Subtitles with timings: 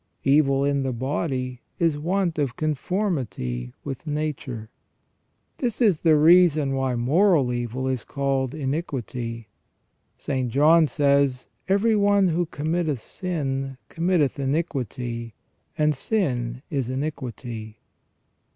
[0.23, 4.71] Evil in the body is want of conformity with nature."*
[5.59, 9.47] This is the reason why moral evil is called iniquity.
[10.17, 10.49] St.
[10.49, 15.35] John says:" Every one who committeth sin, committeth iniquity:
[15.77, 17.77] and sin is iniquity